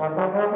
Juan 0.00 0.16
Juan 0.16 0.49